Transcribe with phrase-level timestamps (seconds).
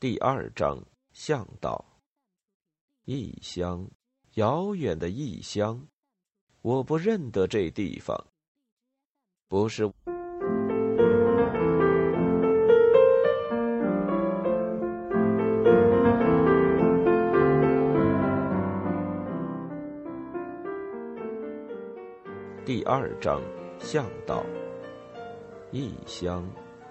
[0.00, 0.80] 第二章
[1.12, 1.84] 向导。
[3.04, 3.90] 异乡，
[4.34, 5.88] 遥远的异乡，
[6.62, 8.16] 我不认得这地方。
[9.48, 9.90] 不是。
[22.64, 23.42] 第二章
[23.80, 24.46] 向导。
[25.72, 26.48] 异乡，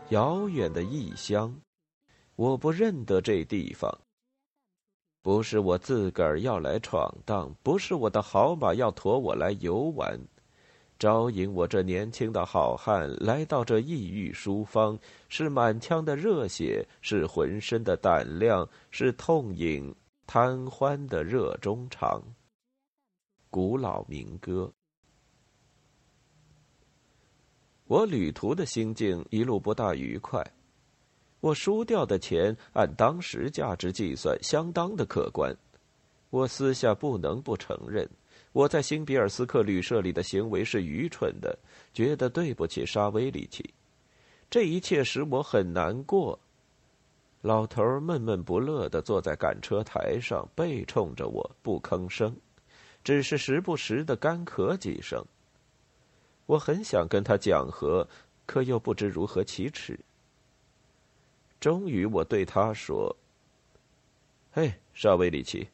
[0.10, 1.58] 遥远的异乡。
[2.38, 3.92] 我不认得这地方。
[5.24, 10.18] 不是我自个儿要来闯荡，不是我的好马要驮我来游玩，
[11.00, 19.94] 招引我这年轻的好汉来到这异域书方，是满腔的热血，是浑身的胆量，是痛饮
[20.28, 22.24] 贪欢的热衷肠。
[23.50, 24.72] 古老民歌。
[27.86, 30.46] 我旅途的心境一路不大愉快。
[31.48, 35.56] 我输掉的钱按当时价值计算，相当的可观。
[36.30, 38.06] 我私下不能不承认，
[38.52, 41.58] 我在新比尔斯克旅社里的行为是愚蠢的，
[41.94, 43.74] 觉得对不起沙威里奇。
[44.50, 46.38] 这一切使我很难过。
[47.42, 52.36] 老头闷闷不乐的坐在赶车台上，背冲着我，不吭声，
[53.06, 55.24] 只是时不时的干咳几声。
[56.46, 58.06] 我很想跟他讲和，
[58.46, 59.98] 可又不知如何启齿。
[61.60, 63.16] 终于，我对他说
[64.54, 65.68] ：“嘿，沙威里奇，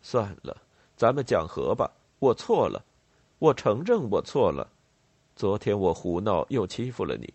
[0.00, 0.56] 算了，
[0.96, 1.90] 咱们讲和吧。
[2.20, 2.84] 我错了，
[3.38, 4.70] 我承认我错了。
[5.34, 7.32] 昨天我胡闹，又欺负了你。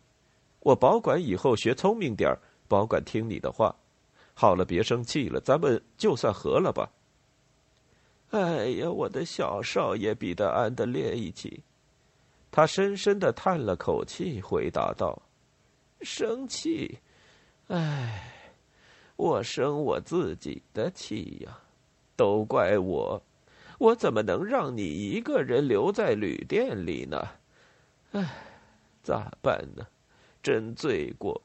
[0.62, 3.76] 我保管以后学聪明点儿，保管听你的话。
[4.34, 6.90] 好了，别生气了，咱们就算和了吧。”
[8.32, 11.62] 哎呀，我的小少爷彼得安德烈一起，
[12.50, 15.22] 他深深的叹了口气，回答道
[16.02, 16.98] ：“生气。”
[17.74, 18.32] 唉，
[19.16, 21.58] 我生我自己的气呀！
[22.16, 23.20] 都怪我，
[23.80, 27.28] 我怎么能让你一个人留在旅店里呢？
[28.12, 28.30] 唉，
[29.02, 29.88] 咋办呢？
[30.44, 31.42] 真罪过！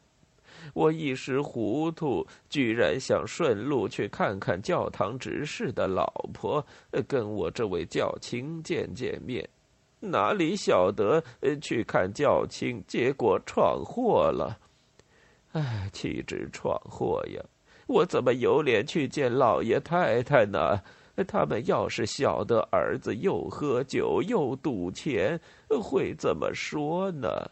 [0.75, 6.63] 我一时糊涂，居然想顺路去看看教堂执事的老婆，
[7.07, 9.49] 跟我这位教卿见见面。
[10.01, 11.25] 哪里晓得
[11.63, 14.59] 去看教卿，结果闯祸了。
[15.53, 17.43] 哎，岂止闯祸呀！
[17.87, 20.81] 我怎么有脸去见老爷太太呢？
[21.27, 25.41] 他们要是晓得儿子又喝酒又赌钱，
[25.83, 27.51] 会怎么说呢？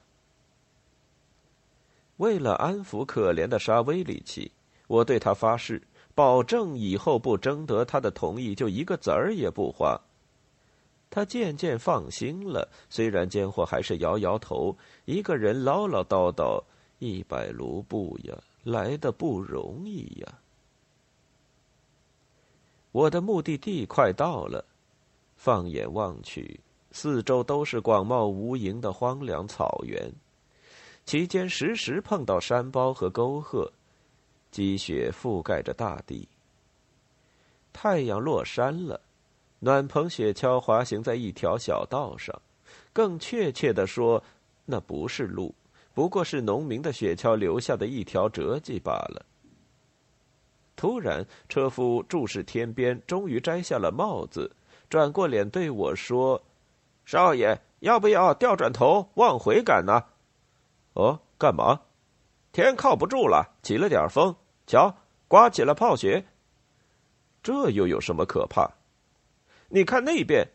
[2.18, 4.52] 为了安抚可怜的沙威里奇，
[4.86, 5.82] 我对他发誓，
[6.14, 10.00] 保证以后不征得他的同意，就一个子儿也不花。
[11.10, 14.76] 他渐渐放心了，虽然奸货还是摇摇头，
[15.06, 16.62] 一个人唠唠叨叨。
[16.98, 18.34] 一百卢布呀，
[18.64, 20.38] 来的不容易呀！
[22.92, 24.64] 我的目的地快到了，
[25.36, 26.58] 放眼望去，
[26.92, 30.10] 四周都是广袤无垠的荒凉草原，
[31.04, 33.70] 其间时时碰到山包和沟壑，
[34.50, 36.26] 积雪覆盖着大地。
[37.74, 38.98] 太阳落山了，
[39.58, 42.40] 暖棚雪橇滑行在一条小道上，
[42.94, 44.24] 更确切的说，
[44.64, 45.54] 那不是路。
[45.96, 49.24] 不过是农民的雪橇留下的一条折迹罢了。
[50.76, 54.54] 突然，车夫注视天边，终于摘下了帽子，
[54.90, 56.44] 转过脸对我说
[57.06, 60.02] ：“少爷，要不要调转头往回赶呢
[60.92, 61.80] ？”“哦，干嘛
[62.52, 64.36] ？”“天靠不住了，起了点风，
[64.66, 64.94] 瞧，
[65.28, 66.22] 刮起了泡雪。
[67.42, 68.70] ”“这又有什么可怕
[69.70, 70.46] ？”“你看那边。”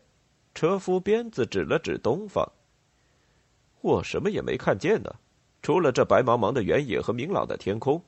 [0.54, 2.48] 车夫鞭子指了指东方。
[3.82, 5.12] “我什么也没看见呢。”
[5.62, 8.02] 除了这白茫茫的原野和明朗的天空，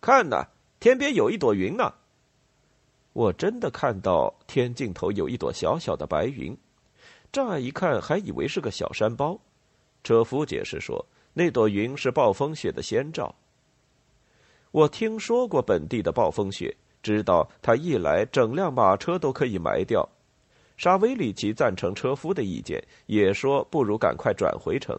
[0.00, 0.46] 看呐，
[0.78, 1.94] 天边有一朵云呢。
[3.14, 6.56] 我真的看到天尽头有一朵小小的白云，
[7.32, 9.40] 乍一看还以为是个小山包。
[10.04, 13.34] 车夫解释说，那朵云是暴风雪的先兆。
[14.70, 20.08] 我听说过本地的暴风雪，知道它一来，整辆马车都可以埋掉。
[20.76, 24.98] 沙威里奇赞成车夫的意见，也说不如赶快转回城。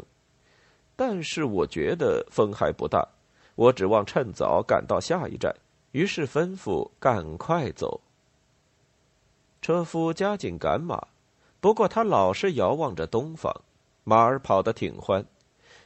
[1.04, 3.04] 但是我觉得风还不大，
[3.56, 5.52] 我指望趁早赶到下一站，
[5.94, 8.00] 于是吩咐赶快走。
[9.64, 11.08] 车夫加紧赶马，
[11.60, 13.52] 不过他老是遥望着东方，
[14.04, 15.26] 马儿跑得挺欢。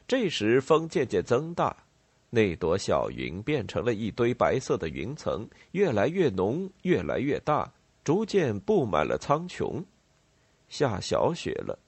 [0.06, 1.74] 这时风渐渐增大，
[2.30, 7.72] 那朵小云变成了一堆白色的云层，越来越浓，越来越大，
[8.04, 9.82] 逐渐布满了苍穹。
[10.68, 11.80] 下小雪了，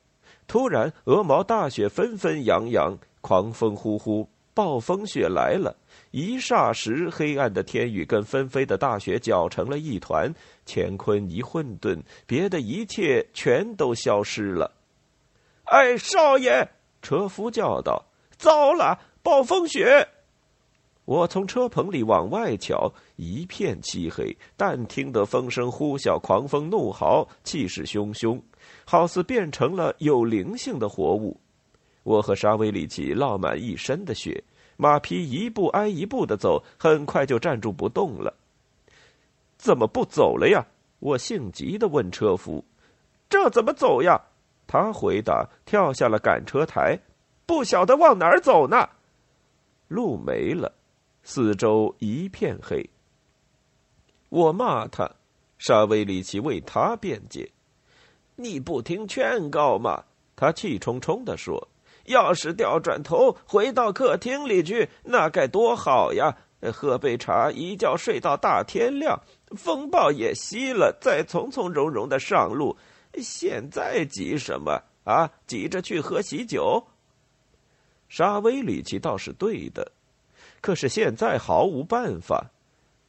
[0.47, 2.97] 突然鹅毛大雪纷纷扬扬。
[3.19, 5.75] 狂风呼呼，暴风雪来了，
[6.11, 10.33] 一霎时，黑暗的天宇跟纷飞的大雪搅成了一团，
[10.65, 14.71] 乾坤一混沌，别的一切全都消失了。
[15.65, 16.69] 哎，少爷！
[17.01, 18.05] 车夫叫道
[18.37, 20.07] ：“糟了，暴风雪！”
[21.03, 28.39] 我从车棚里往外瞧，一片漆黑，但听得风声呼啸，狂风怒嚎，气势汹汹，
[28.89, 31.37] 好似变成了有灵性的活物。
[32.03, 34.41] 我和沙威里奇落满一身的雪，
[34.77, 38.33] 马匹一步挨一步的走，很快就站住不动了。
[39.57, 40.65] 怎么不走了呀？
[40.99, 42.63] 我性急的问车夫
[43.29, 44.19] ：“这怎么走呀？”
[44.65, 46.97] 他回答：“跳下了赶车台，
[47.45, 48.87] 不晓得往哪儿走呢。”
[49.89, 50.73] 路没了，
[51.23, 52.89] 四周一片黑。
[54.29, 55.11] 我骂他，
[55.57, 57.51] 沙威里奇为他辩解
[58.37, 60.05] ：“你不听劝告吗？”
[60.37, 61.67] 他气冲冲的说。
[62.05, 66.37] 要是调转头回到客厅里去，那该多好呀！
[66.73, 69.21] 喝杯茶，一觉睡到大天亮，
[69.57, 72.77] 风暴也息了，再从从容容的上路。
[73.15, 75.29] 现在急什么啊？
[75.45, 76.81] 急着去喝喜酒？
[78.07, 79.91] 沙威里奇倒是对的，
[80.61, 82.49] 可是现在毫无办法。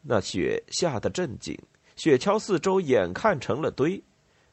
[0.02, 1.56] 那雪下得正紧，
[1.94, 4.02] 雪橇四周眼看成了堆，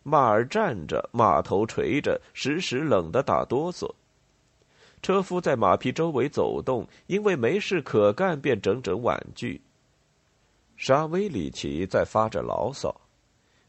[0.07, 3.91] 马儿站着，马头垂着，时时冷得打哆嗦。
[5.01, 9.59] 车夫在马匹周围走动，因为没事可干，便整整婉拒。
[10.77, 12.95] 沙威里奇在发着牢骚。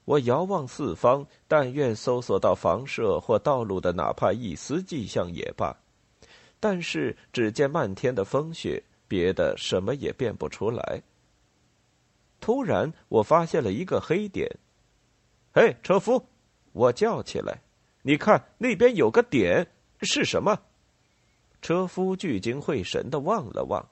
[0.04, 5.74] 我遥望四方，但愿搜索到房舍或道路的哪怕一丝迹象也罢。
[6.60, 11.02] 但是只见漫天的风雪，别的什么也辨不出来。
[12.40, 14.46] 突然，我发现了一个黑点。
[15.58, 16.22] 嘿，车夫！
[16.72, 17.62] 我叫起来
[18.04, 19.66] ：“你看那边有个点，
[20.02, 20.54] 是什么？”
[21.62, 23.88] 车夫聚精会神的望了望，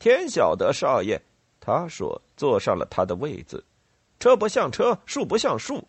[0.00, 1.22] 天晓得，少爷，
[1.60, 3.64] 他说，坐上了他的位子。
[4.18, 5.86] 车不像车，树不像树，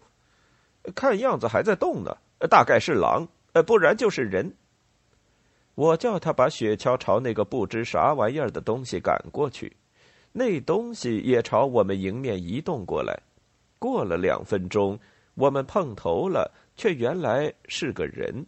[0.93, 2.15] 看样子还在动呢，
[2.47, 4.53] 大概是狼，呃，不然就是人。
[5.73, 9.75] 我叫他把雪橇朝那个不知啥玩意儿的东西赶过去，
[10.31, 13.19] 那东西也朝我们迎面移动过来。
[13.81, 14.99] 过了两分钟，
[15.33, 18.45] 我们碰头了，却原来是个人。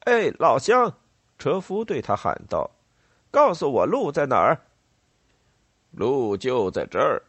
[0.00, 0.92] 哎，老乡，
[1.38, 2.68] 车夫对他喊道
[3.30, 4.60] ：“告诉我路在哪儿？”
[5.94, 7.22] 路就在这儿，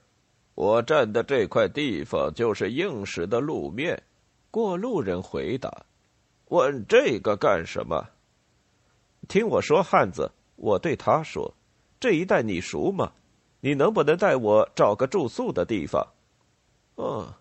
[0.56, 4.02] 我站的这块地方就是硬实的路面。
[4.50, 5.72] 过路人回答
[6.50, 8.04] ：“问这个干什么？”
[9.30, 11.54] 听我说，汉子，我对他说
[12.02, 13.12] ：“这一带你熟吗？
[13.60, 16.04] 你能不能带我找个住宿的地方
[17.02, 17.34] ？”“嗯，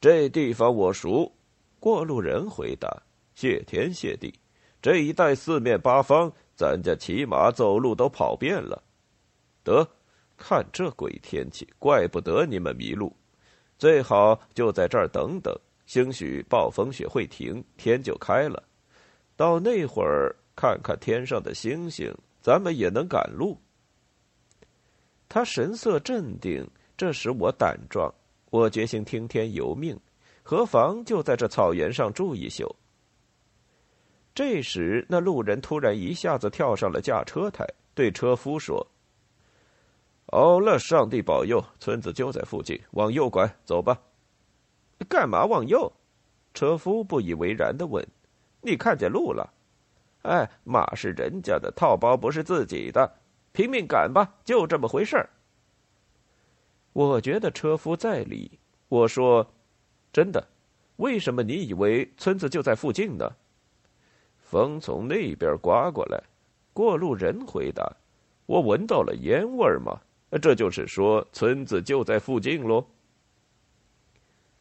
[0.00, 1.30] 这地方我熟。”
[1.78, 3.02] 过路人回答
[3.36, 4.32] ：“谢天谢地。”
[4.80, 8.82] 这一带四面八方，咱家骑马走路都跑遍了。
[9.62, 9.86] 得，
[10.36, 13.14] 看这鬼天气，怪不得你们迷路。
[13.78, 15.54] 最好就在这儿等等，
[15.86, 18.62] 兴许暴风雪会停，天就开了。
[19.36, 23.60] 到那会儿，看看天上的星星，咱们也能赶路。
[25.28, 26.66] 他神色镇定，
[26.96, 28.12] 这使我胆壮。
[28.56, 29.94] 我决心听天由命，
[30.42, 32.74] 何妨就在这草原上住一宿。
[34.34, 38.86] 这时，那路人突然一下子跳上了驾车台，对车夫说
[40.32, 44.00] ：“好了，上帝保佑，村子就在附近，往右拐，走吧。
[45.06, 45.92] ”“干嘛往右？”
[46.54, 48.02] 车夫不以为然的问。
[48.64, 49.52] “你看见路了
[50.24, 53.06] ？”“哎，马是人家的，套包不是自己的，
[53.52, 55.28] 拼命赶吧，就这么回事儿。”
[56.96, 58.50] 我觉得车夫在理。
[58.88, 59.46] 我说
[60.14, 60.42] ：“真的？
[60.96, 63.30] 为什么你以为村子就在附近呢？”
[64.40, 66.18] 风从那边刮过来，
[66.72, 67.86] 过路人回答
[68.46, 70.00] ：“我闻到了烟味儿嘛，
[70.40, 72.82] 这就是说村子就在附近喽。”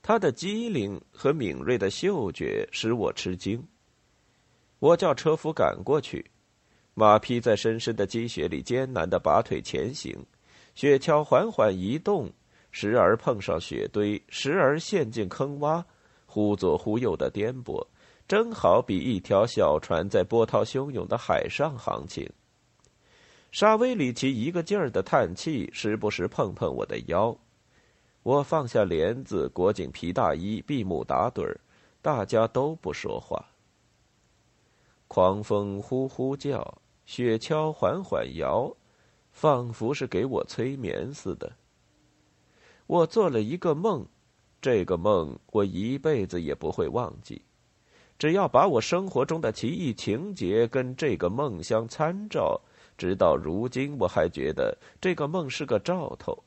[0.04, 3.66] 他的机灵和敏锐的嗅觉使我吃惊。
[4.80, 6.26] 我叫车夫赶过去，
[6.96, 10.14] 马匹在深深的积雪里艰难的拔腿前行，
[10.76, 12.30] 雪橇缓缓移动，
[12.70, 15.84] 时而碰上雪堆，时而陷进坑洼，
[16.26, 17.88] 忽左忽右的颠簸。
[18.28, 22.30] 正好比一条小船在波涛汹涌的海上航行。
[23.52, 27.38] 沙威里奇一个劲儿的叹气，时不时碰碰我的腰。
[28.24, 31.58] 我放下帘子，裹紧皮大衣，闭目打盹儿。
[32.02, 33.46] 大家都不说话。
[35.08, 38.76] 狂风呼呼叫，雪橇缓缓摇，
[39.36, 41.52] 仿佛是给我催眠似的。
[42.88, 44.08] 我做了一个梦，
[44.62, 47.42] 这个梦我一辈子也不会忘记。
[48.18, 52.60] 只要把我生活中的奇异情节跟这个梦相参照，
[52.98, 56.42] 直到如今我还觉得这个梦是个兆头。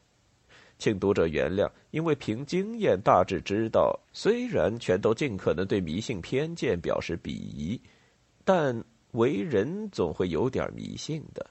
[0.78, 7.78] 请读者原谅，因为凭经验大致知道，虽然全都尽可能对迷信偏见表示鄙夷，
[8.46, 11.44] 但为人总会有点迷信的。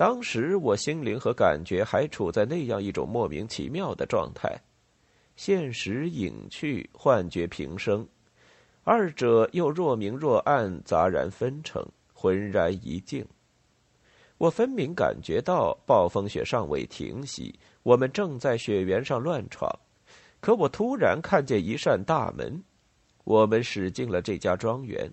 [0.00, 4.58] 当时我心灵和感觉还处在那样一种莫名其妙的状态，
[5.36, 8.08] 现实隐去，幻觉平生，
[8.82, 13.22] 二者又若明若暗，杂然纷呈，浑然一境。
[14.38, 19.70] 我分明感觉到暴风雪尚未停息，我们正在雪原上乱闯。
[20.40, 22.64] 可我突然看见一扇大门，
[23.24, 25.12] 我们驶进了这家庄园。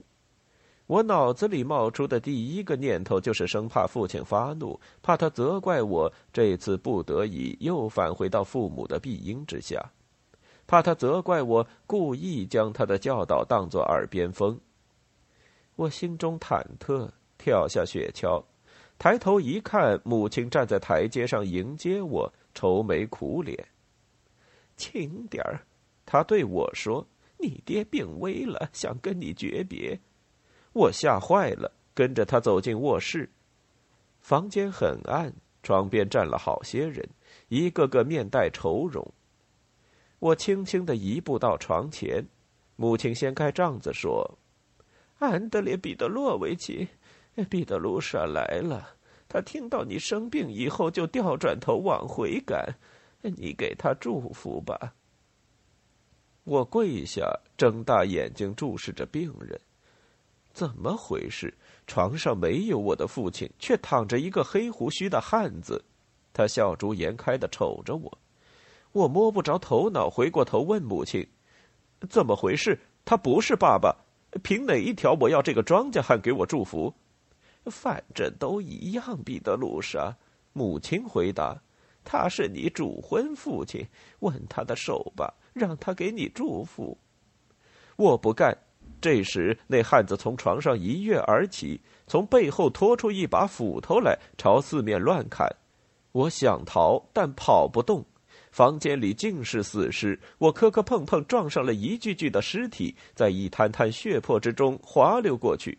[0.88, 9.92] 我脑子里冒出的第一个念头就是生怕父亲发怒，怕他责怪我这次不得已又返回到父母的庇荫之下，
[10.66, 14.58] 怕他责怪我故意将他的教导当作耳边风。
[15.76, 18.42] 我心中忐忑，跳下雪橇。
[18.98, 23.68] 抬头一看，母亲站在台阶上迎接我，愁眉苦脸。
[24.78, 25.60] 轻点儿，
[26.06, 27.06] 他对我说
[27.38, 30.00] ：“你爹病危了，想跟你诀别。”
[30.78, 33.28] 我吓坏了，跟着他走进卧室。
[34.20, 37.04] 房间很暗，床边站了好些人，
[37.48, 39.12] 一个个面带愁容。
[40.20, 42.24] 我轻轻的移步到床前，
[42.76, 44.38] 母亲掀开帐子说
[45.18, 46.88] ：“安德烈·彼得洛维奇。”
[47.50, 48.96] 彼得卢莎来了，
[49.28, 52.76] 他听到你生病以后就调转头往回赶，
[53.22, 54.94] 你给他祝福吧。
[56.44, 59.60] 我跪下，睁大眼睛注视着病人，
[60.58, 61.54] 怎么回事？
[61.86, 65.86] 床上没有我的父亲，却躺着一个黑胡须的汉子，
[66.34, 68.18] 他笑逐颜开的瞅着我，
[68.92, 71.24] 我摸不着头脑，回过头问母亲
[72.10, 72.80] ：“怎么回事？
[73.06, 73.96] 他不是爸爸，
[74.42, 76.92] 凭哪一条我要这个庄稼汉给我祝福？”
[77.70, 80.12] 反正都一样，彼得鲁莎。
[80.54, 81.56] 母亲回答
[82.04, 83.88] ：“他是你主婚父亲，
[84.22, 86.98] 吻他的手吧，让他给你祝福。”
[87.96, 88.58] 我不干。
[89.00, 95.48] 这时，那汉子从床上一跃而起，从背后拖出一把斧头来，朝四面乱砍。
[96.12, 98.04] 我想逃，但跑不动。
[98.52, 105.78] 房间里尽是死尸，我磕磕碰碰撞上了一具具的尸体，在一滩滩血泊之中滑溜过去。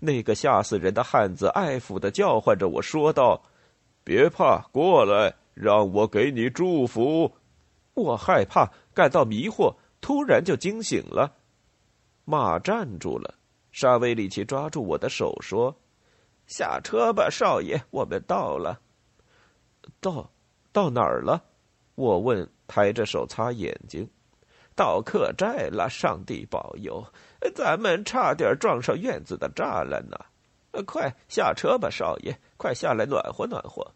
[0.00, 3.42] 那个吓死人的汉子爱抚的叫唤着我说道
[4.04, 7.30] ：“别怕，过来，让我给你祝福。”
[7.92, 11.30] 我害怕，感到迷惑，突然就惊醒了。
[12.24, 13.34] 马站住了，
[13.70, 15.74] 沙威里奇抓住我的手说
[16.46, 18.80] ：“下车吧，少爷，我们到了。”
[20.00, 20.30] 到，
[20.72, 21.44] 到哪儿了？
[21.94, 24.08] 我问，抬着手擦眼睛。
[24.74, 27.04] 到客栈了，上帝保佑！
[27.54, 30.18] 咱们差点撞上院子的栅栏呢。
[30.86, 33.86] 快下车吧，少爷，快下来暖和暖和。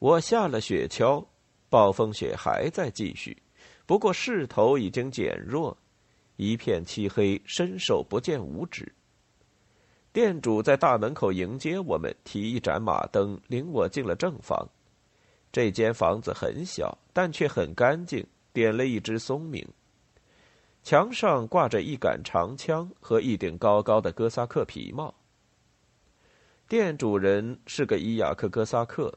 [0.00, 1.24] 我下了雪橇，
[1.68, 3.40] 暴风雪还在继续，
[3.86, 5.76] 不过势头已经减弱，
[6.36, 8.92] 一片漆黑，伸手不见五指。
[10.12, 14.68] 店主在大门口迎接我们，提一盏马灯，领我进了正房。
[15.52, 18.26] 这间房子很小，但却很干净。
[18.52, 19.66] 点了一支松明。
[20.84, 25.12] 墙上挂着一杆长枪和一顶高高的哥萨克皮帽。
[26.68, 29.12] 店主人是个伊雅克哥萨克，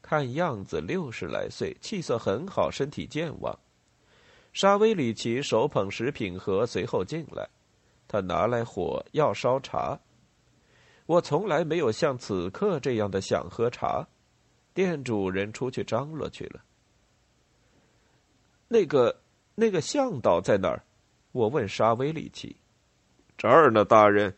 [0.00, 3.58] 看样子六十来岁，气色很好，身体健忘。
[4.60, 7.48] 沙威里奇手捧食品盒，随后进来，
[8.08, 9.96] 他拿来火要烧茶。
[11.06, 14.04] 我从来没有像此刻这样的想喝茶。
[14.74, 16.60] 店主人出去张罗去了。
[18.66, 19.20] 那个，
[19.54, 20.82] 那个向导在哪儿？
[21.30, 22.56] 我问沙威里奇。
[23.36, 24.36] 这儿呢，大人。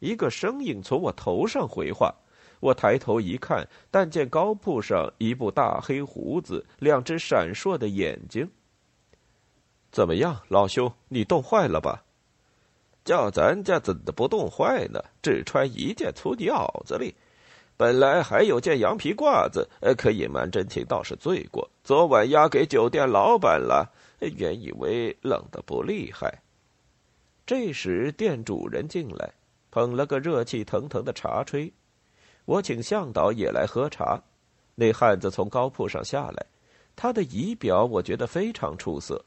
[0.00, 2.14] 一个声音从我头上回话。
[2.60, 8.46] 我抬头一看，但见高铺上一部大黑胡子，两只闪烁的眼睛。
[9.96, 12.04] 怎么样，老兄，你冻坏了吧？
[13.02, 15.02] 叫咱家怎的不冻坏呢？
[15.22, 17.14] 只穿一件粗袄子里。
[17.78, 21.66] 本来还有件羊皮褂子，呃，可隐瞒真情，倒是罪过。
[21.82, 26.42] 昨晚押给酒店老板了，原以为冷的不厉害。
[27.46, 29.32] 这时店主人进来，
[29.70, 31.72] 捧了个热气腾腾的茶炊。
[32.44, 34.22] 我请向导也来喝茶。
[34.74, 36.44] 那汉子从高铺上下来，
[36.94, 39.24] 他的仪表我觉得非常出色，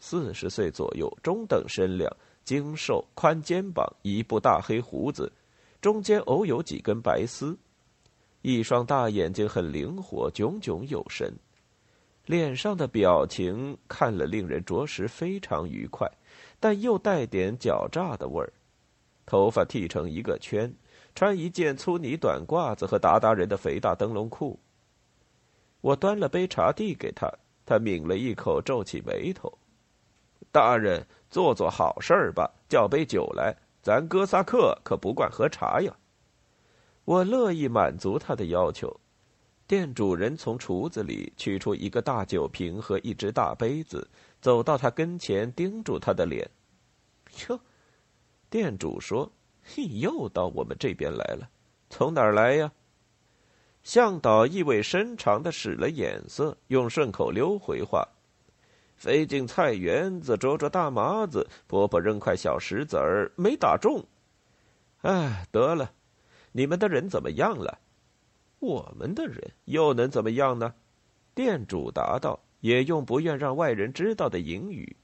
[0.00, 2.10] 四十岁左右，中等身量，
[2.44, 5.32] 精瘦，宽肩膀，一部大黑胡子，
[5.80, 7.58] 中间偶有几根白丝。
[8.42, 11.32] 一双大眼睛很灵活，炯炯有神，
[12.26, 16.10] 脸上的表情看了令人着实非常愉快。
[16.60, 18.52] 但又带点狡诈的味儿。
[19.26, 20.72] 头发剃成一个圈，
[21.14, 24.58] 穿一件粗呢短褂子和达达人的肥大灯笼裤。
[25.80, 27.30] 我端了杯茶递给他，
[27.64, 29.52] 他抿了一口，皱起眉头
[30.50, 35.96] ：“大人，做做好事儿吧，叫杯酒来，咱哥萨克可不惯喝茶呀。”
[37.04, 39.00] 我乐意满足他的要求。
[39.66, 44.08] 店主人从橱子里取出一个大酒瓶和一只大杯子，
[44.40, 46.50] 走到他跟前，盯住他的脸。
[47.46, 47.60] 哟，
[48.48, 49.30] 店主说
[49.62, 51.50] ：“嘿，又到我们这边来了，
[51.90, 52.72] 从哪儿来呀？”
[53.84, 58.08] 向导意味深长的使了眼色，用顺口溜回话
[58.98, 64.04] ：“飞进菜园子，捉捉大麻子，婆婆扔块小石子儿，没打中。
[65.02, 65.92] 哎，得了，
[66.52, 67.78] 你们的人怎么样了？”
[68.58, 70.74] 我们的人又能怎么样呢？
[71.32, 74.96] 店主答道，也用不愿让外人知道的隐语。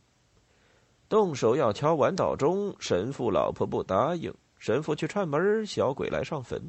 [1.09, 6.61] 动手要敲完岛钟，神父老婆不答应，神父去串门，小鬼来上坟。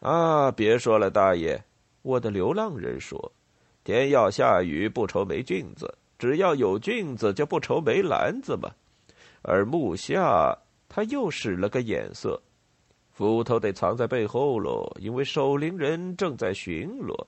[0.00, 1.62] 啊，别说了，大爷，
[2.02, 3.32] 我的流浪人说，
[3.86, 8.68] 天要下雨不愁没菌子，只要有菌子就不愁没篮子嘛。
[9.42, 12.42] 而木下他又使了个眼色。
[13.12, 17.26] 斧头得藏在背后喽，因为守灵人正在巡逻。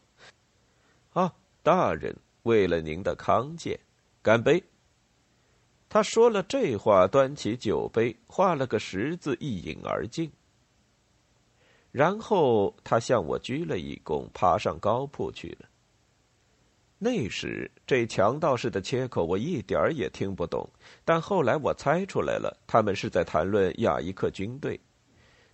[1.12, 3.78] 啊，大人，为了您的康健，
[4.20, 4.60] 干杯！
[5.88, 10.28] 他说了这话，端起酒杯，画了个十字，一饮而尽。
[11.92, 15.67] 然后他向我鞠了一躬，爬上高铺去了。
[16.98, 20.68] 那时这强盗式的切口我一点儿也听不懂，
[21.04, 24.78] 但后来我猜出来了，他们是在谈论亚伊克军队。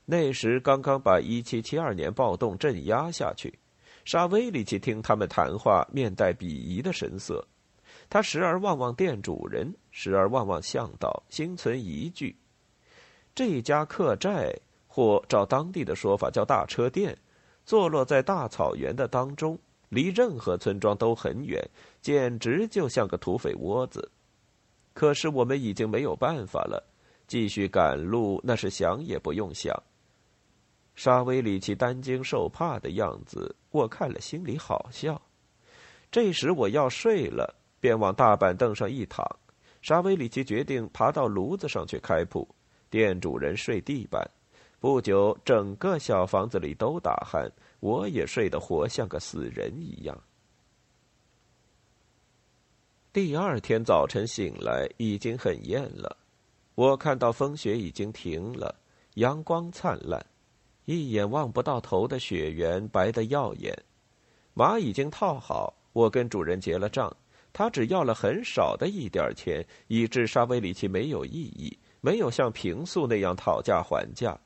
[0.07, 3.59] 那时刚刚把一七七二年暴动镇压下去，
[4.05, 7.47] 沙威里奇听他们谈话，面带鄙夷的神色。
[8.09, 12.37] 他时而望望店主人，时而望望向导，心存疑惧。
[13.35, 14.51] 这家客栈，
[14.87, 17.17] 或照当地的说法叫大车店，
[17.65, 19.59] 坐落在大草原的当中，
[19.95, 21.63] 离任何村庄都很远，
[22.03, 24.11] 简直就像个土匪窝子。
[24.93, 26.85] 可是我们已经没有办法了，
[27.29, 29.73] 继续赶路那是想也不用想。
[30.97, 35.21] 沙威里奇担惊受怕的样子，我看了心里好笑。
[36.11, 39.25] 这时我要睡了，便往大板凳上一躺。
[39.83, 42.49] 沙威里奇决定爬到炉子上去开铺，
[42.89, 44.25] 店主人睡地板。
[44.79, 47.51] 不久，整个小房子里都打鼾，
[47.85, 50.19] 我也睡得活像个死人一样。
[53.13, 56.17] 第二天早晨醒来，已经很艳了。
[56.77, 58.75] 我看到风雪已经停了，
[59.17, 60.25] 阳光灿烂。
[60.87, 63.79] 一眼望不到头的雪原白得耀眼，
[64.55, 67.15] 马已经套好，我跟主人结了账，
[67.53, 74.41] 他只要了很少的一点钱，以致沙威里奇没有异议，没有像平素那样讨价还价，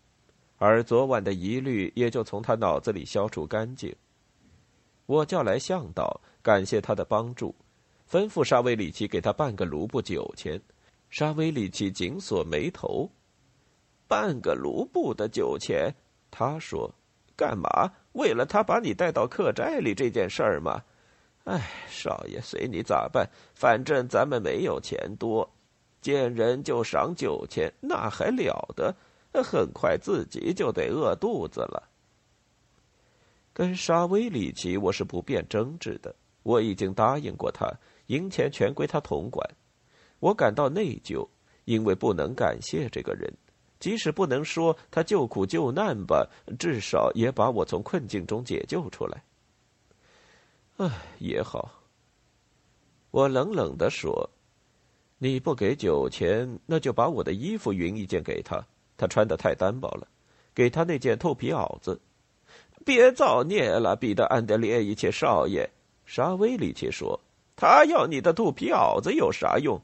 [0.59, 3.95] 而昨晚的疑虑也就从他脑子里消除干净。
[5.07, 7.55] 我叫来向导，感谢他的帮助，
[8.11, 10.61] 吩咐沙威里奇给他半个卢布酒钱。
[11.09, 13.11] 沙威里奇紧锁眉头，
[14.07, 15.95] 半个卢布的酒钱。
[16.31, 16.93] 他说
[17.35, 17.91] ：“干嘛？
[18.13, 20.83] 为了他把你带到客栈里这件事儿吗？
[21.45, 23.27] 哎，少爷，随你咋办？
[23.55, 25.49] 反正咱们没有钱多，
[26.03, 28.95] 见人就赏酒钱，那还了得？
[29.35, 31.89] 很快自己就得饿肚子了。”
[33.53, 36.15] 跟沙威里奇，我是不便争执的。
[36.45, 37.69] 我已经答应过他，
[38.07, 39.45] 银钱全归他统管。
[40.21, 41.29] 我感到内疚，
[41.65, 43.33] 因为不能感谢这个人。
[43.81, 49.23] 即使不能说他救苦救难吧，至少也把我从困境中解救出来。
[50.79, 51.83] 唉，也好。
[53.11, 54.31] 我冷冷的说
[55.19, 58.65] ：“你不给酒钱，那就把我的衣服匀一件给他，
[58.99, 60.07] 他穿的太单薄了。
[60.55, 61.99] 给他那件透皮袄子。”
[62.85, 65.69] 别造孽了，彼得安德烈一切少爷。
[66.05, 67.21] 沙威里奇说
[67.55, 69.81] ：“他要你的肚皮袄子有啥用？”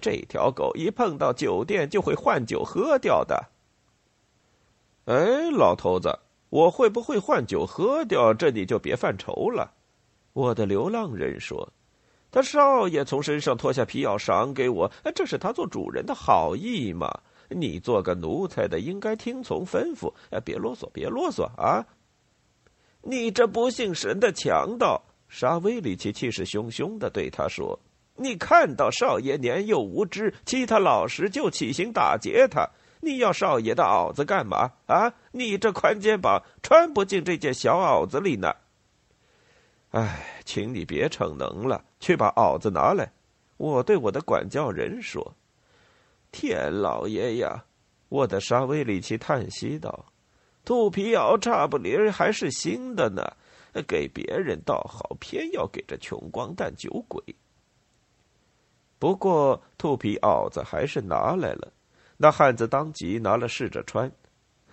[0.00, 3.44] 这条狗一碰到酒店就会换酒喝掉的。
[5.04, 6.18] 哎，老头子，
[6.50, 8.32] 我会不会换酒喝掉？
[8.32, 9.72] 这你就别犯愁了。
[10.32, 11.70] 我的流浪人说
[12.30, 17.20] ：“他少爷从身上脱下皮袄赏给我，这是他做主人的好意嘛。
[17.54, 20.12] 你做个奴才的，应该听从吩咐。
[20.30, 21.86] 哎，别啰嗦，别啰嗦啊！
[23.02, 27.78] 你这不信神的强盗！”沙威里奇气势汹汹的对他说。
[28.14, 32.68] 你看到少爷年幼无知，欺他老实，就起心打劫他。
[33.00, 35.12] 你要少爷的袄子干嘛啊？
[35.32, 38.54] 你这宽肩膀穿不进这件小袄子里呢。
[39.90, 43.10] 哎，请你别逞能了，去把袄子拿来。
[43.56, 45.34] 我对我的管教人说
[46.32, 47.64] ：“天老爷呀！
[48.08, 50.06] 我的沙威里奇叹息道
[50.64, 53.22] ：“兔皮袄差不离还是新的呢，
[53.86, 57.22] 给别人倒好，偏要给这穷光蛋酒鬼。”
[58.98, 61.72] 不过兔皮袄子还是拿来了，
[62.16, 64.10] 那汉子当即拿了试着穿。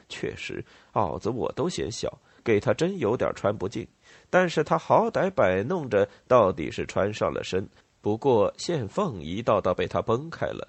[0.08, 3.88] 确实，袄子我都嫌小，给他真有点穿不进。
[4.30, 7.68] 但是他好歹摆弄着，到底是穿上了身。
[8.02, 10.68] 不过线缝一道道被他崩开了，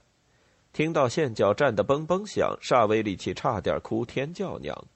[0.72, 4.86] 听到线脚站的嘣嘣响，沙威里奇差点哭天叫娘。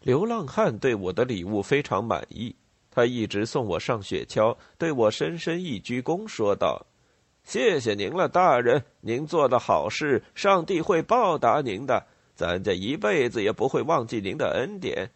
[0.00, 2.54] 流浪汉对我的礼物非常满意，
[2.90, 6.86] 他一直送我上雪橇，对我深深一鞠躬，说道。
[7.42, 8.84] 谢谢您了，大人！
[9.00, 12.06] 您做的好事，上帝会报答您的。
[12.34, 15.10] 咱这一辈子也不会忘记您的恩典。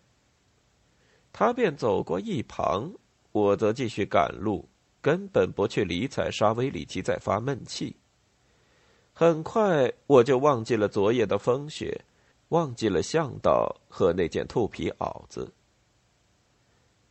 [1.33, 2.93] 他便走过一旁，
[3.33, 4.69] 我则继续赶路，
[5.01, 7.95] 根本不去理睬沙威里奇在发闷气。
[9.17, 12.05] 很快，我就忘记了昨夜的风雪，
[12.49, 15.53] 忘记了向导和那件兔皮袄子。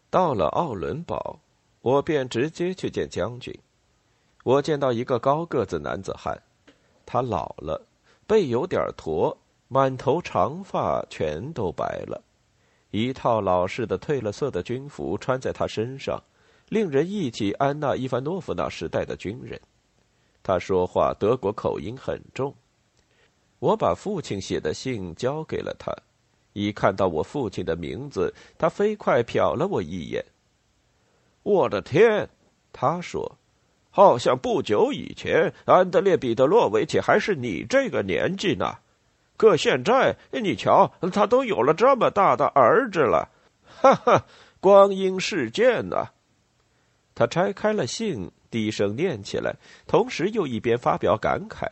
[0.10, 1.40] 到了奥伦堡，
[1.80, 3.58] 我便直接去见将军。
[4.44, 6.38] 我见到一个高个子男子汉，
[7.06, 7.82] 他老了，
[8.28, 9.38] 背有点驼，
[9.70, 12.22] 满头长发全都白了，
[12.92, 16.22] 一套老式的褪了色的军服穿在他身上，
[16.68, 19.58] 令人忆起安娜伊凡诺夫那时代的军人。
[20.44, 22.54] 他说话德国口音很重。
[23.60, 25.92] 我把父亲写的信交给了他，
[26.52, 30.24] 一看到我父亲的名字，他飞快瞟了我一眼。
[31.42, 32.30] 我的天，
[32.72, 33.38] 他说。
[33.96, 38.76] 好像不久以前，安德烈·彼得洛维奇还是你这个年纪呢。
[39.38, 43.30] 可现在，你瞧，他都有了这么大的儿子了。
[43.68, 44.26] 哈哈，
[44.60, 46.08] 光阴似箭呐！
[47.14, 49.56] 他拆开了信，低声念起来，
[49.88, 51.66] 同时又一边发表感慨：“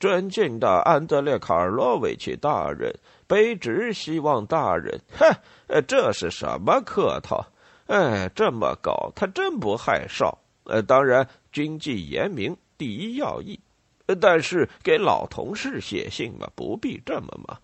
[0.00, 4.98] 尊敬的安德烈·卡尔洛维奇大人，卑职希望大人……
[5.18, 7.44] 哼，这是什么客套？
[7.88, 10.32] 哎，这么搞，他真不害臊。”
[10.64, 13.60] 呃，当然，军纪严明第一要义。
[14.18, 17.58] 但是给老同事写信嘛，不必这么嘛。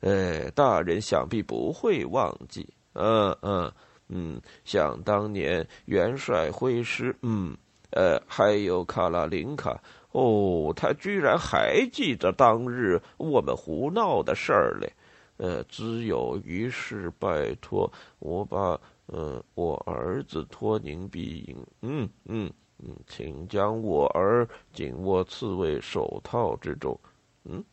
[0.00, 2.66] 呃，大人想必不会忘记。
[2.94, 3.70] 嗯嗯
[4.08, 7.56] 嗯，想当年元帅挥师，嗯，
[7.90, 9.80] 呃，还有卡拉林卡。
[10.12, 14.92] 哦，他居然还记得当日我们胡闹的事儿嘞。
[15.36, 18.80] 呃，只有于是拜托我把。
[19.10, 21.56] 嗯，我儿子托您庇应。
[21.80, 27.00] 嗯嗯嗯，请将我儿紧握刺猬手套之中。
[27.44, 27.64] 嗯，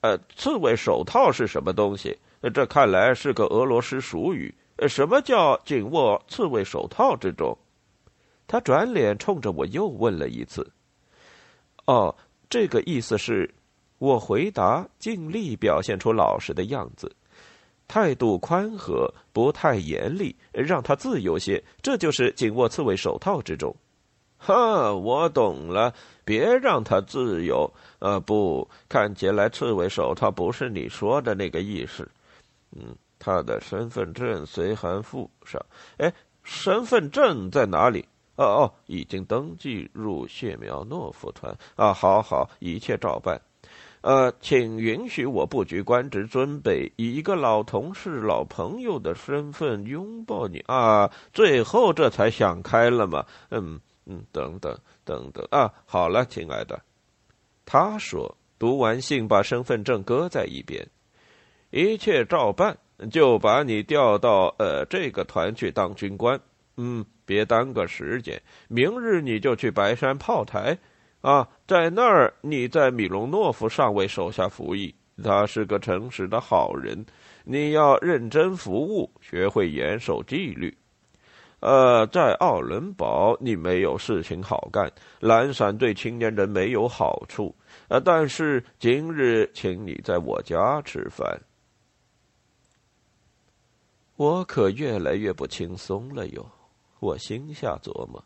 [0.00, 2.18] 呃，刺猬手套是什么东西？
[2.52, 4.52] 这看来是个俄罗斯俗语。
[4.88, 7.56] 什么叫紧握刺猬手套之中？
[8.46, 10.70] 他转脸冲着我又问了一次。
[11.86, 12.14] 哦，
[12.50, 13.52] 这个意思是，
[13.98, 17.10] 我回答，尽力表现出老实的样子。
[17.88, 23.74] 态度宽和，不太严厉，让他自由些，这就是紧握刺猬手套之中。
[24.38, 27.70] 哈，我懂了，别让他自由。
[27.98, 32.08] 呃，不，看起来刺猬手套不是你说的那个意思。
[32.72, 35.64] 嗯，他的身份证随函附上。
[35.98, 38.04] 哎，身份证在哪里？
[38.34, 41.56] 哦哦，已经登记入谢苗诺夫团。
[41.76, 43.40] 啊，好好，一切照办。
[44.00, 51.08] 呃，请允许我不拘官职尊卑，以一个老同事、老朋友的身份拥抱你啊！
[51.32, 53.24] 最后这才想开了嘛。
[53.50, 55.72] 嗯嗯，等等等等啊！
[55.86, 56.82] 好了，亲爱的，
[57.64, 60.84] 他说，读完信，把身份证搁在一边，
[61.70, 62.76] 一切照办，
[63.10, 66.38] 就把你调到呃这个团去当军官。
[66.76, 70.76] 嗯，别耽搁时间，明日你就去白山炮台。
[71.20, 74.94] 啊，在那儿，你在米隆诺夫上尉手下服役。
[75.22, 77.04] 他是个诚实的好人，
[77.44, 80.74] 你要认真服务，学会严守纪律。
[81.60, 87.54] 呃，在奥伦堡，你没有事情好干，懒散对青年人没有好处。
[87.86, 91.40] 呃，但是今日，请你在我家吃饭。
[94.16, 96.46] 我可越来越不轻松了哟，
[97.00, 98.22] 我心下琢磨。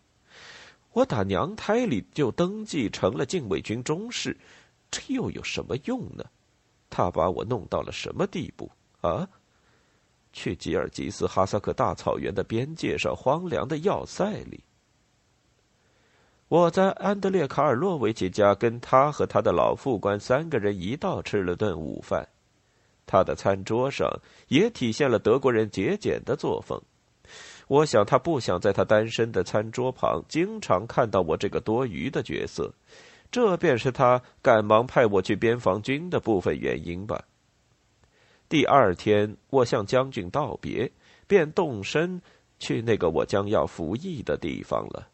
[0.92, 4.36] 我打娘胎里就登记成了禁卫军中士，
[4.90, 6.24] 这又有什么用呢？
[6.88, 8.70] 他把我弄到了什么地步
[9.00, 9.28] 啊？
[10.32, 14.62] 去吉尔吉斯哈萨克大草原的边界上荒凉的要塞里，
[16.48, 22.28] 我在安德烈卡尔洛维奇家跟他和他的老副官三个人一道吃了顿午饭，
[23.06, 24.10] 他的餐桌上
[24.48, 26.80] 也体现了德国人节俭的作风。
[27.68, 32.72] 我想，他不想在他单身的餐桌旁经常看到我这个多余的角色，
[33.30, 37.24] 这便是他赶忙派我去边防军的部分原因吧。
[38.48, 40.92] 第二天，我向将军道别，
[41.26, 42.22] 便动身
[42.60, 45.08] 去那个我将要服役的地方了。